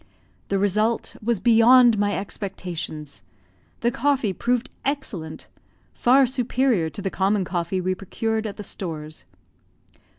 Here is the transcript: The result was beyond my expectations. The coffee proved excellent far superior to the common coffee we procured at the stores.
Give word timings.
The 0.47 0.57
result 0.57 1.15
was 1.21 1.39
beyond 1.39 1.99
my 1.99 2.17
expectations. 2.17 3.21
The 3.81 3.91
coffee 3.91 4.33
proved 4.33 4.71
excellent 4.83 5.47
far 5.93 6.25
superior 6.25 6.89
to 6.89 7.03
the 7.03 7.11
common 7.11 7.45
coffee 7.45 7.79
we 7.79 7.93
procured 7.93 8.47
at 8.47 8.57
the 8.57 8.63
stores. 8.63 9.25